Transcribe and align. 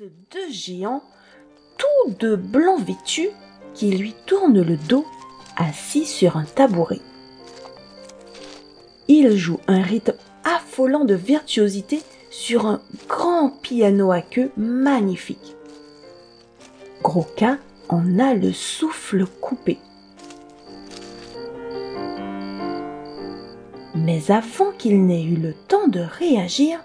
Deux 0.00 0.50
géants, 0.50 1.04
tous 1.78 2.10
deux 2.18 2.34
blancs 2.34 2.82
vêtus, 2.84 3.28
qui 3.74 3.92
lui 3.92 4.12
tournent 4.26 4.60
le 4.60 4.76
dos, 4.76 5.06
assis 5.56 6.04
sur 6.04 6.36
un 6.36 6.44
tabouret. 6.44 6.98
Ils 9.06 9.36
jouent 9.36 9.60
un 9.68 9.80
rythme 9.80 10.16
affolant 10.42 11.04
de 11.04 11.14
virtuosité 11.14 12.00
sur 12.28 12.66
un 12.66 12.82
grand 13.06 13.50
piano 13.50 14.10
à 14.10 14.20
queue 14.20 14.50
magnifique. 14.56 15.54
Gros-Cas 17.00 17.58
en 17.88 18.18
a 18.18 18.34
le 18.34 18.52
souffle 18.52 19.26
coupé. 19.40 19.78
Mais 23.94 24.32
avant 24.32 24.72
qu'il 24.76 25.06
n'ait 25.06 25.22
eu 25.22 25.36
le 25.36 25.54
temps 25.54 25.86
de 25.86 26.00
réagir, 26.00 26.80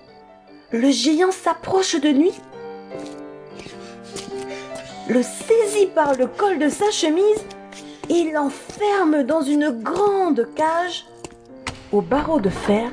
le 0.71 0.91
géant 0.91 1.31
s'approche 1.31 1.99
de 1.99 2.09
lui, 2.09 2.31
le 5.09 5.23
saisit 5.23 5.87
par 5.87 6.13
le 6.15 6.27
col 6.27 6.59
de 6.59 6.69
sa 6.69 6.91
chemise 6.91 7.43
et 8.09 8.31
l'enferme 8.31 9.23
dans 9.23 9.41
une 9.41 9.69
grande 9.71 10.47
cage 10.55 11.05
au 11.91 12.01
barreau 12.01 12.39
de 12.39 12.49
fer, 12.49 12.91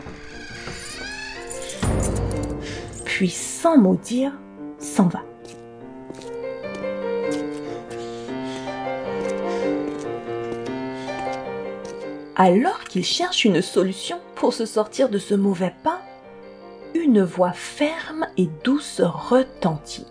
puis 3.05 3.29
sans 3.29 3.77
mot 3.77 3.97
dire, 3.97 4.33
s'en 4.79 5.09
va. 5.09 5.23
Alors 12.35 12.85
qu'il 12.85 13.05
cherche 13.05 13.45
une 13.45 13.63
solution 13.63 14.19
pour 14.35 14.55
se 14.55 14.65
sortir 14.65 15.11
de 15.11 15.19
ce 15.19 15.35
mauvais 15.35 15.75
pas, 15.83 16.01
une 16.95 17.23
voix 17.23 17.53
ferme 17.53 18.27
et 18.39 18.49
douce 18.65 19.03
retentit. 19.03 20.07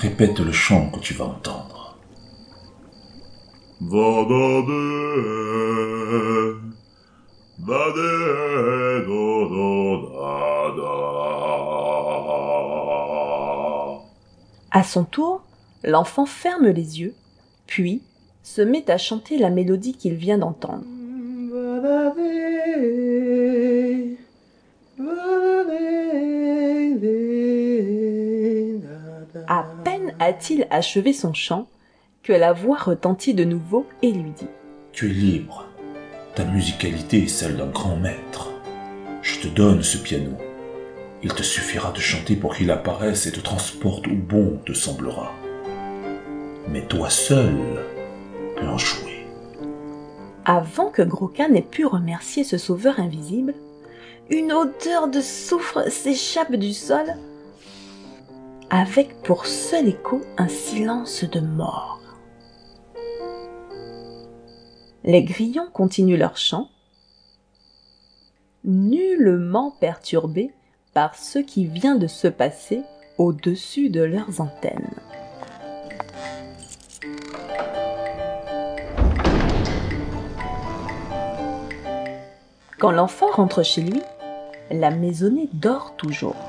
Répète 0.00 0.38
le 0.38 0.52
chant 0.52 0.90
que 0.90 1.00
tu 1.00 1.12
vas 1.14 1.24
entendre. 1.24 1.96
À 14.70 14.84
son 14.84 15.02
tour, 15.02 15.42
l'enfant 15.82 16.26
ferme 16.26 16.68
les 16.68 17.00
yeux, 17.00 17.14
puis 17.66 18.02
se 18.44 18.62
met 18.62 18.88
à 18.88 18.98
chanter 18.98 19.36
la 19.36 19.50
mélodie 19.50 19.94
qu'il 19.94 20.14
vient 20.14 20.38
d'entendre. 20.38 20.84
A-t-il 30.28 30.66
achevé 30.70 31.14
son 31.14 31.32
chant 31.32 31.68
que 32.22 32.34
la 32.34 32.52
voix 32.52 32.76
retentit 32.76 33.32
de 33.32 33.44
nouveau 33.44 33.86
et 34.02 34.12
lui 34.12 34.30
dit 34.30 34.46
Tu 34.92 35.06
es 35.06 35.14
libre. 35.14 35.66
Ta 36.34 36.44
musicalité 36.44 37.22
est 37.22 37.28
celle 37.28 37.56
d'un 37.56 37.68
grand 37.68 37.96
maître. 37.96 38.50
Je 39.22 39.40
te 39.40 39.48
donne 39.48 39.82
ce 39.82 39.96
piano. 39.96 40.32
Il 41.22 41.32
te 41.32 41.42
suffira 41.42 41.92
de 41.92 41.98
chanter 41.98 42.36
pour 42.36 42.54
qu'il 42.54 42.70
apparaisse 42.70 43.26
et 43.26 43.32
te 43.32 43.40
transporte 43.40 44.06
où 44.06 44.14
bon 44.14 44.60
te 44.66 44.74
semblera. 44.74 45.32
Mais 46.68 46.82
toi 46.82 47.08
seul 47.08 47.56
peux 48.56 48.68
en 48.68 48.76
jouer. 48.76 49.24
Avant 50.44 50.90
que 50.90 51.02
Groka 51.02 51.48
n'ait 51.48 51.62
pu 51.62 51.86
remercier 51.86 52.44
ce 52.44 52.58
sauveur 52.58 53.00
invisible, 53.00 53.54
une 54.28 54.52
odeur 54.52 55.08
de 55.08 55.22
soufre 55.22 55.90
s'échappe 55.90 56.54
du 56.54 56.74
sol 56.74 57.06
avec 58.70 59.22
pour 59.22 59.46
seul 59.46 59.88
écho 59.88 60.20
un 60.36 60.48
silence 60.48 61.24
de 61.24 61.40
mort. 61.40 62.00
Les 65.04 65.22
grillons 65.22 65.70
continuent 65.72 66.18
leur 66.18 66.36
chant, 66.36 66.68
nullement 68.64 69.70
perturbés 69.80 70.52
par 70.92 71.14
ce 71.14 71.38
qui 71.38 71.64
vient 71.64 71.96
de 71.96 72.06
se 72.06 72.28
passer 72.28 72.82
au-dessus 73.16 73.88
de 73.88 74.02
leurs 74.02 74.40
antennes. 74.40 74.90
Quand 82.78 82.92
l'enfant 82.92 83.30
rentre 83.32 83.62
chez 83.64 83.80
lui, 83.80 84.02
la 84.70 84.90
maisonnée 84.90 85.48
dort 85.52 85.94
toujours. 85.96 86.47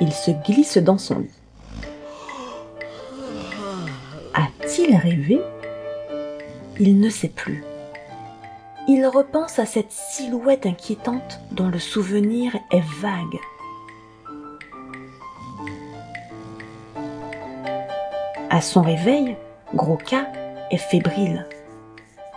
Il 0.00 0.12
se 0.12 0.30
glisse 0.30 0.78
dans 0.78 0.98
son 0.98 1.20
lit. 1.20 1.30
A-t-il 4.34 4.94
rêvé 4.96 5.40
Il 6.78 7.00
ne 7.00 7.08
sait 7.08 7.28
plus. 7.28 7.64
Il 8.88 9.06
repense 9.06 9.58
à 9.58 9.66
cette 9.66 9.90
silhouette 9.90 10.66
inquiétante 10.66 11.40
dont 11.50 11.68
le 11.68 11.78
souvenir 11.78 12.54
est 12.70 12.84
vague. 13.00 13.40
À 18.50 18.60
son 18.60 18.82
réveil, 18.82 19.36
Gros-Cas 19.74 20.28
est 20.70 20.76
fébrile. 20.76 21.46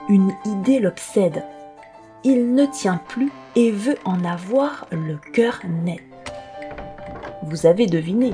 Une 0.10 0.34
idée 0.46 0.80
l'obsède. 0.80 1.44
Il 2.24 2.56
ne 2.56 2.66
tient 2.66 3.00
plus 3.08 3.32
et 3.56 3.72
veut 3.72 3.98
en 4.04 4.26
avoir 4.26 4.88
le 4.92 5.18
cœur 5.34 5.62
net. 5.84 6.09
Vous 7.44 7.66
avez 7.66 7.88
deviné. 7.88 8.34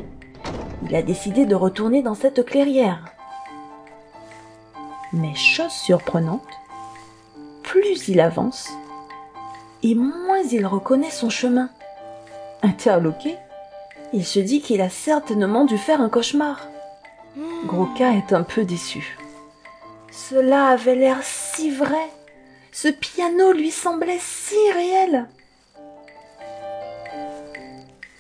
Il 0.88 0.96
a 0.96 1.02
décidé 1.02 1.46
de 1.46 1.56
retourner 1.56 2.02
dans 2.02 2.16
cette 2.16 2.46
clairière. 2.46 3.06
Mais 5.14 5.36
chose 5.36 5.72
surprenante, 5.72 6.42
plus 7.64 8.08
il 8.08 8.20
avance, 8.20 8.70
et 9.84 9.96
moins 9.96 10.42
il 10.52 10.66
reconnaît 10.66 11.12
son 11.12 11.30
chemin. 11.30 11.70
Interloqué, 12.64 13.38
il 14.14 14.26
se 14.26 14.40
dit 14.40 14.62
qu'il 14.62 14.82
a 14.82 14.90
certainement 14.90 15.66
dû 15.66 15.78
faire 15.78 16.02
un 16.02 16.10
cauchemar. 16.10 16.68
Gros-Cas 17.66 18.14
est 18.14 18.34
un 18.34 18.44
peu 18.44 18.66
déçu. 18.66 19.18
Cela 20.12 20.68
avait 20.68 20.96
l'air 20.96 21.20
si 21.22 21.70
vrai. 21.70 22.10
Ce 22.72 22.88
piano 22.88 23.52
lui 23.52 23.72
semblait 23.72 24.20
si 24.20 24.56
réel. 24.74 25.28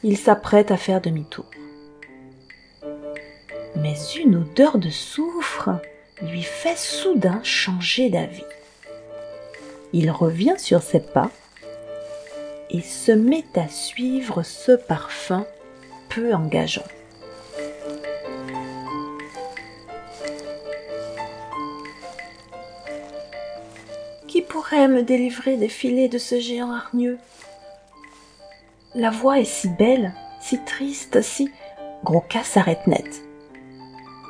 Il 0.07 0.19
s'apprête 0.19 0.69
à 0.69 0.77
faire 0.77 1.01
demi-tour. 1.01 1.45
Mais 3.75 3.95
une 4.15 4.35
odeur 4.35 4.77
de 4.77 4.91
soufre 4.91 5.71
lui 6.21 6.43
fait 6.43 6.77
soudain 6.77 7.39
changer 7.41 8.11
d'avis. 8.11 8.45
Il 9.93 10.11
revient 10.11 10.53
sur 10.59 10.83
ses 10.83 10.99
pas 10.99 11.31
et 12.69 12.81
se 12.81 13.11
met 13.13 13.45
à 13.55 13.67
suivre 13.67 14.43
ce 14.43 14.73
parfum 14.73 15.43
peu 16.09 16.35
engageant. 16.35 16.85
Qui 24.27 24.43
pourrait 24.43 24.87
me 24.87 25.01
délivrer 25.01 25.57
des 25.57 25.67
filets 25.67 26.09
de 26.09 26.19
ce 26.19 26.39
géant 26.39 26.71
hargneux? 26.71 27.17
La 28.97 29.09
voix 29.09 29.41
est 29.41 29.43
si 29.43 29.67
belle, 29.67 30.13
si 30.39 30.57
triste, 30.63 31.21
si... 31.21 31.51
Gros-Cas 32.05 32.43
s'arrête 32.43 32.87
net. 32.87 33.23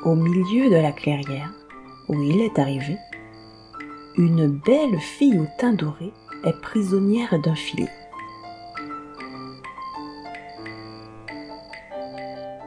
Au 0.04 0.16
milieu 0.16 0.68
de 0.68 0.74
la 0.74 0.90
clairière, 0.90 1.52
où 2.08 2.20
il 2.20 2.40
est 2.40 2.58
arrivé, 2.58 2.96
une 4.16 4.48
belle 4.48 4.98
fille 4.98 5.38
au 5.38 5.46
teint 5.56 5.72
doré 5.72 6.12
est 6.44 6.60
prisonnière 6.62 7.38
d'un 7.38 7.54
filet. 7.54 7.88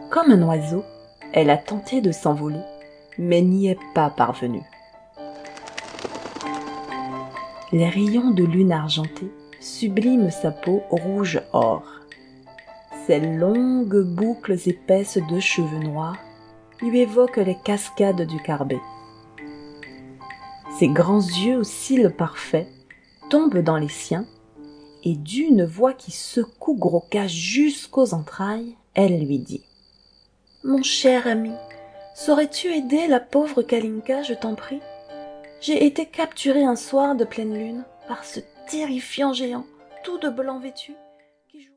Comme 0.09 0.31
un 0.31 0.41
oiseau, 0.43 0.85
elle 1.33 1.49
a 1.49 1.57
tenté 1.57 1.99
de 1.99 2.13
s'envoler, 2.13 2.61
mais 3.17 3.41
n'y 3.41 3.67
est 3.67 3.79
pas 3.93 4.09
parvenue. 4.09 4.63
Les 7.73 7.89
rayons 7.89 8.31
de 8.31 8.45
lune 8.45 8.71
argentée 8.71 9.33
subliment 9.59 10.31
sa 10.31 10.51
peau 10.51 10.83
rouge 10.89 11.41
or. 11.53 11.83
Ses 13.05 13.19
longues 13.19 14.03
boucles 14.03 14.57
épaisses 14.65 15.17
de 15.29 15.39
cheveux 15.39 15.79
noirs 15.79 16.17
lui 16.81 16.99
évoquent 16.99 17.37
les 17.37 17.57
cascades 17.63 18.21
du 18.21 18.41
Carbet. 18.41 18.81
Ses 20.77 20.87
grands 20.87 21.21
yeux 21.21 21.57
aux 21.57 21.63
cils 21.63 22.13
parfaits 22.15 22.67
tombent 23.29 23.59
dans 23.59 23.77
les 23.77 23.89
siens, 23.89 24.25
et 25.03 25.15
d'une 25.15 25.65
voix 25.65 25.93
qui 25.93 26.11
secoue 26.11 26.75
Gros-Cas 26.75 27.27
jusqu'aux 27.27 28.13
entrailles, 28.13 28.75
elle 28.93 29.25
lui 29.25 29.39
dit 29.39 29.63
Mon 30.63 30.83
cher 30.83 31.27
ami, 31.27 31.51
saurais-tu 32.15 32.67
aider 32.67 33.07
la 33.07 33.19
pauvre 33.19 33.61
Kalinka, 33.61 34.23
je 34.23 34.33
t'en 34.33 34.55
prie? 34.55 34.81
J'ai 35.61 35.85
été 35.85 36.05
capturé 36.05 36.63
un 36.63 36.75
soir 36.75 37.15
de 37.15 37.25
pleine 37.25 37.53
lune 37.53 37.83
par 38.07 38.23
ce 38.23 38.39
terrifiant 38.69 39.33
géant, 39.33 39.65
tout 40.03 40.19
de 40.19 40.29
blanc 40.29 40.59
vêtu. 40.59 40.93